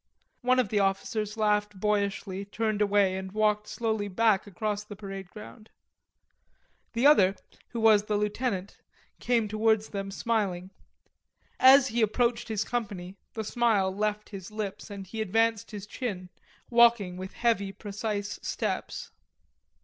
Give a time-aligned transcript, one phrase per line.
[0.41, 5.29] One of the officers laughed boyishly, turned away and walked slowly back across the parade
[5.29, 5.69] ground.
[6.93, 7.35] The other,
[7.67, 8.79] who was the lieutenant,
[9.19, 10.71] came towards them smiling.
[11.59, 16.29] As he approached his company, the smile left his lips and he advanced his chin,
[16.71, 19.11] walking with heavy precise steps.